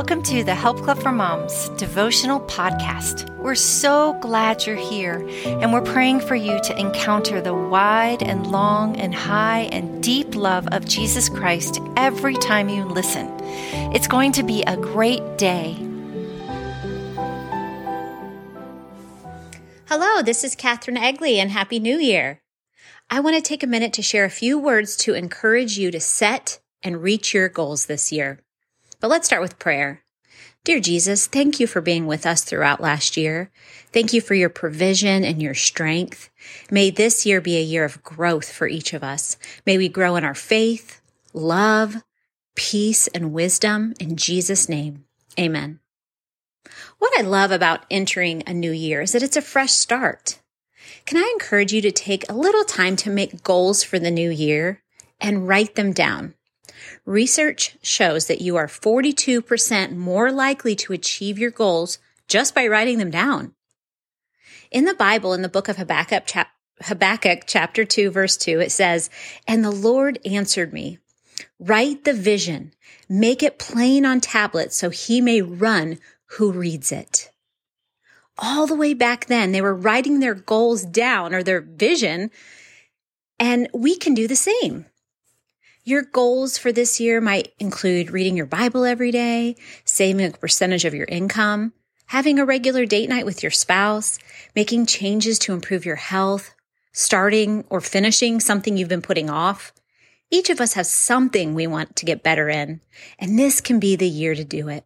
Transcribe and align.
Welcome 0.00 0.22
to 0.22 0.42
the 0.42 0.54
Help 0.54 0.78
Club 0.78 0.98
for 1.02 1.12
Moms 1.12 1.68
devotional 1.76 2.40
podcast. 2.40 3.28
We're 3.36 3.54
so 3.54 4.14
glad 4.14 4.64
you're 4.64 4.74
here, 4.74 5.18
and 5.44 5.74
we're 5.74 5.82
praying 5.82 6.20
for 6.20 6.34
you 6.34 6.58
to 6.58 6.80
encounter 6.80 7.42
the 7.42 7.52
wide 7.52 8.22
and 8.22 8.46
long 8.46 8.96
and 8.96 9.14
high 9.14 9.68
and 9.70 10.02
deep 10.02 10.34
love 10.34 10.66
of 10.72 10.86
Jesus 10.86 11.28
Christ 11.28 11.80
every 11.98 12.34
time 12.34 12.70
you 12.70 12.86
listen. 12.86 13.28
It's 13.92 14.08
going 14.08 14.32
to 14.32 14.42
be 14.42 14.62
a 14.62 14.78
great 14.78 15.36
day. 15.36 15.74
Hello, 19.84 20.22
this 20.22 20.44
is 20.44 20.56
Kathryn 20.56 20.96
Egly, 20.96 21.36
and 21.36 21.50
Happy 21.50 21.78
New 21.78 21.98
Year. 21.98 22.40
I 23.10 23.20
want 23.20 23.36
to 23.36 23.42
take 23.42 23.62
a 23.62 23.66
minute 23.66 23.92
to 23.92 24.02
share 24.02 24.24
a 24.24 24.30
few 24.30 24.58
words 24.58 24.96
to 24.96 25.12
encourage 25.12 25.76
you 25.76 25.90
to 25.90 26.00
set 26.00 26.58
and 26.82 27.02
reach 27.02 27.34
your 27.34 27.50
goals 27.50 27.84
this 27.84 28.10
year. 28.10 28.40
But 29.00 29.08
let's 29.08 29.26
start 29.26 29.42
with 29.42 29.58
prayer. 29.58 30.02
Dear 30.62 30.78
Jesus, 30.78 31.26
thank 31.26 31.58
you 31.58 31.66
for 31.66 31.80
being 31.80 32.06
with 32.06 32.26
us 32.26 32.44
throughout 32.44 32.82
last 32.82 33.16
year. 33.16 33.50
Thank 33.92 34.12
you 34.12 34.20
for 34.20 34.34
your 34.34 34.50
provision 34.50 35.24
and 35.24 35.40
your 35.40 35.54
strength. 35.54 36.28
May 36.70 36.90
this 36.90 37.24
year 37.24 37.40
be 37.40 37.56
a 37.56 37.62
year 37.62 37.84
of 37.84 38.02
growth 38.02 38.52
for 38.52 38.68
each 38.68 38.92
of 38.92 39.02
us. 39.02 39.38
May 39.64 39.78
we 39.78 39.88
grow 39.88 40.16
in 40.16 40.24
our 40.24 40.34
faith, 40.34 41.00
love, 41.32 41.96
peace, 42.54 43.06
and 43.08 43.32
wisdom. 43.32 43.94
In 43.98 44.16
Jesus' 44.16 44.68
name, 44.68 45.06
amen. 45.38 45.80
What 46.98 47.18
I 47.18 47.22
love 47.22 47.52
about 47.52 47.86
entering 47.90 48.42
a 48.46 48.52
new 48.52 48.72
year 48.72 49.00
is 49.00 49.12
that 49.12 49.22
it's 49.22 49.36
a 49.38 49.42
fresh 49.42 49.72
start. 49.72 50.40
Can 51.06 51.16
I 51.16 51.30
encourage 51.32 51.72
you 51.72 51.80
to 51.80 51.90
take 51.90 52.28
a 52.28 52.34
little 52.34 52.64
time 52.64 52.96
to 52.96 53.10
make 53.10 53.42
goals 53.42 53.82
for 53.82 53.98
the 53.98 54.10
new 54.10 54.30
year 54.30 54.82
and 55.18 55.48
write 55.48 55.74
them 55.74 55.92
down? 55.92 56.34
Research 57.04 57.76
shows 57.82 58.26
that 58.26 58.40
you 58.40 58.56
are 58.56 58.66
42% 58.66 59.96
more 59.96 60.30
likely 60.32 60.74
to 60.76 60.92
achieve 60.92 61.38
your 61.38 61.50
goals 61.50 61.98
just 62.28 62.54
by 62.54 62.66
writing 62.66 62.98
them 62.98 63.10
down. 63.10 63.54
In 64.70 64.84
the 64.84 64.94
Bible, 64.94 65.32
in 65.32 65.42
the 65.42 65.48
book 65.48 65.68
of 65.68 65.76
Habakkuk, 65.76 66.26
chap- 66.26 66.52
Habakkuk 66.82 67.42
chapter 67.46 67.84
2, 67.84 68.10
verse 68.10 68.36
2, 68.36 68.60
it 68.60 68.72
says, 68.72 69.10
And 69.46 69.64
the 69.64 69.70
Lord 69.70 70.18
answered 70.24 70.72
me, 70.72 70.98
Write 71.58 72.04
the 72.04 72.14
vision, 72.14 72.72
make 73.08 73.42
it 73.42 73.58
plain 73.58 74.06
on 74.06 74.20
tablets 74.20 74.76
so 74.76 74.90
he 74.90 75.20
may 75.20 75.42
run 75.42 75.98
who 76.36 76.52
reads 76.52 76.92
it. 76.92 77.30
All 78.38 78.66
the 78.66 78.74
way 78.74 78.94
back 78.94 79.26
then, 79.26 79.52
they 79.52 79.60
were 79.60 79.74
writing 79.74 80.20
their 80.20 80.34
goals 80.34 80.84
down 80.84 81.34
or 81.34 81.42
their 81.42 81.60
vision, 81.60 82.30
and 83.38 83.68
we 83.74 83.96
can 83.96 84.14
do 84.14 84.26
the 84.26 84.36
same. 84.36 84.86
Your 85.90 86.02
goals 86.02 86.56
for 86.56 86.70
this 86.70 87.00
year 87.00 87.20
might 87.20 87.52
include 87.58 88.12
reading 88.12 88.36
your 88.36 88.46
Bible 88.46 88.84
every 88.84 89.10
day, 89.10 89.56
saving 89.84 90.24
a 90.24 90.30
percentage 90.30 90.84
of 90.84 90.94
your 90.94 91.06
income, 91.06 91.72
having 92.06 92.38
a 92.38 92.44
regular 92.44 92.86
date 92.86 93.08
night 93.08 93.26
with 93.26 93.42
your 93.42 93.50
spouse, 93.50 94.16
making 94.54 94.86
changes 94.86 95.36
to 95.40 95.52
improve 95.52 95.84
your 95.84 95.96
health, 95.96 96.54
starting 96.92 97.64
or 97.70 97.80
finishing 97.80 98.38
something 98.38 98.76
you've 98.76 98.88
been 98.88 99.02
putting 99.02 99.28
off. 99.28 99.72
Each 100.30 100.48
of 100.48 100.60
us 100.60 100.74
has 100.74 100.88
something 100.88 101.56
we 101.56 101.66
want 101.66 101.96
to 101.96 102.06
get 102.06 102.22
better 102.22 102.48
in, 102.48 102.80
and 103.18 103.36
this 103.36 103.60
can 103.60 103.80
be 103.80 103.96
the 103.96 104.06
year 104.06 104.36
to 104.36 104.44
do 104.44 104.68
it. 104.68 104.84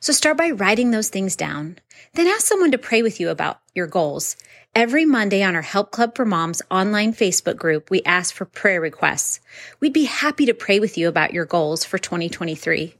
So 0.00 0.12
start 0.12 0.36
by 0.36 0.50
writing 0.50 0.92
those 0.92 1.08
things 1.08 1.34
down. 1.34 1.78
Then 2.14 2.28
ask 2.28 2.46
someone 2.46 2.70
to 2.70 2.78
pray 2.78 3.02
with 3.02 3.18
you 3.18 3.30
about 3.30 3.60
your 3.74 3.88
goals. 3.88 4.36
Every 4.72 5.04
Monday 5.04 5.42
on 5.42 5.56
our 5.56 5.62
Help 5.62 5.90
Club 5.90 6.14
for 6.14 6.24
Moms 6.24 6.62
online 6.70 7.12
Facebook 7.12 7.56
group, 7.56 7.90
we 7.90 8.02
ask 8.04 8.32
for 8.32 8.44
prayer 8.44 8.80
requests. 8.80 9.40
We'd 9.80 9.92
be 9.92 10.04
happy 10.04 10.46
to 10.46 10.54
pray 10.54 10.78
with 10.78 10.96
you 10.96 11.08
about 11.08 11.34
your 11.34 11.46
goals 11.46 11.84
for 11.84 11.98
2023. 11.98 12.94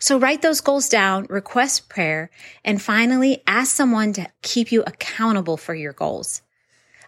So 0.00 0.18
write 0.18 0.42
those 0.42 0.60
goals 0.60 0.88
down, 0.88 1.26
request 1.30 1.88
prayer, 1.88 2.28
and 2.64 2.82
finally 2.82 3.44
ask 3.46 3.76
someone 3.76 4.12
to 4.14 4.26
keep 4.42 4.72
you 4.72 4.82
accountable 4.82 5.56
for 5.56 5.76
your 5.76 5.92
goals. 5.92 6.42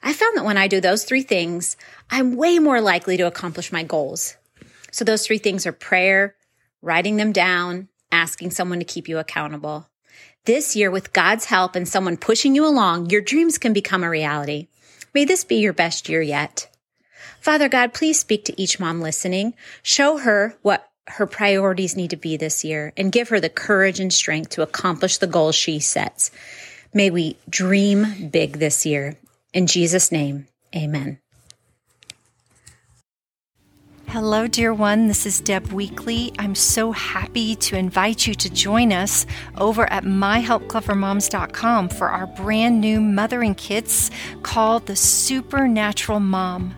I 0.01 0.13
found 0.13 0.37
that 0.37 0.45
when 0.45 0.59
I 0.59 0.69
do 0.69 0.81
those 0.81 1.03
three 1.03 1.23
things, 1.23 1.77
I'm 2.09 2.37
way 2.37 2.61
more 2.61 2.81
likely 2.81 3.17
to 3.17 3.27
accomplish 3.27 3.73
my 3.73 3.83
goals. 3.83 4.37
So 4.93 5.05
those 5.05 5.27
three 5.27 5.39
things 5.39 5.67
are 5.67 5.73
prayer, 5.73 6.37
writing 6.83 7.17
them 7.17 7.33
down, 7.33 7.89
asking 8.25 8.51
someone 8.51 8.79
to 8.79 8.87
keep 8.87 9.07
you 9.07 9.19
accountable. 9.19 9.87
This 10.47 10.75
year, 10.75 10.91
with 10.91 11.13
God's 11.13 11.45
help 11.45 11.77
and 11.77 11.87
someone 11.87 12.17
pushing 12.17 12.55
you 12.55 12.65
along, 12.67 13.11
your 13.11 13.21
dreams 13.21 13.59
can 13.59 13.75
become 13.75 14.03
a 14.03 14.09
reality. 14.09 14.69
May 15.13 15.27
this 15.27 15.45
be 15.45 15.57
your 15.57 15.75
best 15.75 16.09
year 16.09 16.23
yet. 16.23 16.75
Father 17.41 17.69
God, 17.69 17.93
please 17.93 18.19
speak 18.19 18.47
to 18.47 18.59
each 18.59 18.81
mom 18.81 19.03
listening. 19.03 19.53
Show 19.83 20.17
her 20.17 20.57
what 20.63 20.89
her 21.07 21.27
priorities 21.27 21.97
need 21.97 22.11
to 22.11 22.17
be 22.17 22.39
this 22.39 22.65
year 22.65 22.95
and 22.97 23.13
give 23.13 23.29
her 23.29 23.41
the 23.41 23.51
courage 23.51 24.01
and 24.01 24.11
strength 24.11 24.51
to 24.53 24.63
accomplish 24.63 25.19
the 25.19 25.27
goals 25.27 25.55
she 25.55 25.79
sets. 25.79 26.31
May 26.95 27.11
we 27.11 27.37
dream 27.51 28.31
big 28.31 28.55
this 28.55 28.87
year. 28.87 29.19
In 29.53 29.67
Jesus' 29.67 30.11
name, 30.11 30.47
amen. 30.75 31.19
Hello, 34.15 34.47
dear 34.47 34.73
one. 34.73 35.09
This 35.09 35.27
is 35.27 35.41
Deb 35.41 35.73
Weakly. 35.73 36.33
I'm 36.39 36.55
so 36.55 36.93
happy 36.93 37.57
to 37.57 37.77
invite 37.77 38.29
you 38.29 38.35
to 38.37 38.49
join 38.49 38.93
us 38.93 39.27
over 39.59 39.93
at 39.93 40.05
myhelpclubformoms.com 40.05 41.89
for 41.89 42.09
our 42.09 42.29
brand 42.29 42.81
new 42.81 43.01
mothering 43.01 43.57
kits 43.57 44.13
called 44.45 44.87
the 44.87 44.95
Supernatural 44.95 46.21
Mom. 46.21 46.77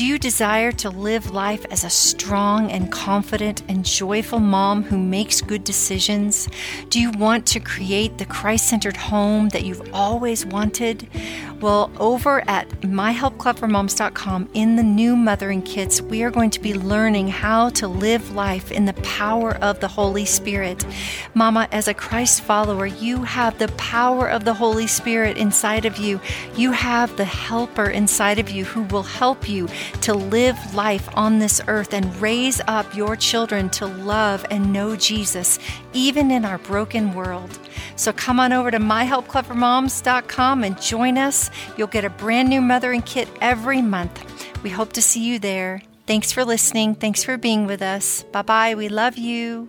Do 0.00 0.06
you 0.06 0.18
desire 0.18 0.72
to 0.72 0.88
live 0.88 1.30
life 1.30 1.66
as 1.70 1.84
a 1.84 1.90
strong 1.90 2.70
and 2.70 2.90
confident 2.90 3.62
and 3.68 3.84
joyful 3.84 4.40
mom 4.40 4.82
who 4.82 4.96
makes 4.96 5.42
good 5.42 5.62
decisions? 5.62 6.48
Do 6.88 6.98
you 6.98 7.10
want 7.10 7.44
to 7.48 7.60
create 7.60 8.16
the 8.16 8.24
Christ 8.24 8.66
centered 8.66 8.96
home 8.96 9.50
that 9.50 9.66
you've 9.66 9.92
always 9.92 10.46
wanted? 10.46 11.06
Well, 11.60 11.92
over 11.98 12.40
at 12.48 12.66
myhelpclubformoms.com 12.80 14.48
in 14.54 14.76
the 14.76 14.82
new 14.82 15.14
mothering 15.14 15.60
kits, 15.60 16.00
we 16.00 16.22
are 16.22 16.30
going 16.30 16.48
to 16.50 16.60
be 16.60 16.72
learning 16.72 17.28
how 17.28 17.68
to 17.70 17.86
live 17.86 18.34
life 18.34 18.72
in 18.72 18.86
the 18.86 18.94
power 18.94 19.56
of 19.56 19.80
the 19.80 19.88
Holy 19.88 20.24
Spirit. 20.24 20.86
Mama, 21.34 21.68
as 21.70 21.86
a 21.86 21.92
Christ 21.92 22.40
follower, 22.40 22.86
you 22.86 23.24
have 23.24 23.58
the 23.58 23.68
power 23.72 24.26
of 24.26 24.46
the 24.46 24.54
Holy 24.54 24.86
Spirit 24.86 25.36
inside 25.36 25.84
of 25.84 25.98
you. 25.98 26.18
You 26.56 26.72
have 26.72 27.14
the 27.18 27.26
helper 27.26 27.90
inside 27.90 28.38
of 28.38 28.48
you 28.48 28.64
who 28.64 28.84
will 28.84 29.02
help 29.02 29.46
you 29.46 29.68
to 30.02 30.14
live 30.14 30.74
life 30.74 31.08
on 31.14 31.38
this 31.38 31.60
earth 31.66 31.92
and 31.94 32.14
raise 32.20 32.60
up 32.66 32.94
your 32.94 33.16
children 33.16 33.70
to 33.70 33.86
love 33.86 34.44
and 34.50 34.72
know 34.72 34.96
Jesus, 34.96 35.58
even 35.92 36.30
in 36.30 36.44
our 36.44 36.58
broken 36.58 37.14
world. 37.14 37.58
So 37.96 38.12
come 38.12 38.40
on 38.40 38.52
over 38.52 38.70
to 38.70 38.78
myhelpclubformoms.com 38.78 40.64
and 40.64 40.80
join 40.80 41.18
us. 41.18 41.50
You'll 41.76 41.88
get 41.88 42.04
a 42.04 42.10
brand 42.10 42.48
new 42.48 42.60
mothering 42.60 43.02
kit 43.02 43.28
every 43.40 43.82
month. 43.82 44.62
We 44.62 44.70
hope 44.70 44.92
to 44.94 45.02
see 45.02 45.24
you 45.24 45.38
there. 45.38 45.82
Thanks 46.06 46.32
for 46.32 46.44
listening. 46.44 46.94
Thanks 46.94 47.22
for 47.22 47.36
being 47.36 47.66
with 47.66 47.82
us. 47.82 48.24
Bye 48.32 48.42
bye. 48.42 48.74
We 48.74 48.88
love 48.88 49.16
you. 49.16 49.68